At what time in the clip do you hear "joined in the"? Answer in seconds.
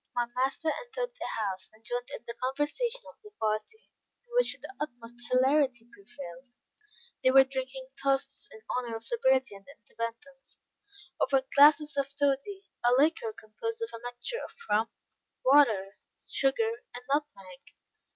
1.85-2.33